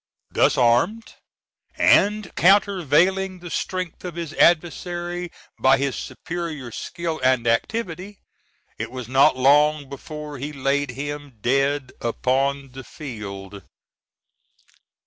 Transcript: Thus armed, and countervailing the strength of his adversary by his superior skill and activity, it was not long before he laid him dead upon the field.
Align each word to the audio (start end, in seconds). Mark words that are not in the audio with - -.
Thus 0.31 0.57
armed, 0.57 1.13
and 1.77 2.33
countervailing 2.33 3.37
the 3.37 3.51
strength 3.51 4.03
of 4.03 4.15
his 4.15 4.33
adversary 4.33 5.31
by 5.59 5.77
his 5.77 5.95
superior 5.95 6.71
skill 6.71 7.21
and 7.23 7.45
activity, 7.45 8.17
it 8.79 8.89
was 8.89 9.07
not 9.07 9.37
long 9.37 9.87
before 9.89 10.39
he 10.39 10.53
laid 10.53 10.89
him 10.89 11.37
dead 11.43 11.91
upon 12.01 12.71
the 12.71 12.83
field. 12.83 13.61